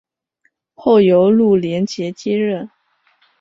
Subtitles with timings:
[0.73, 2.71] 后由陆联捷接任。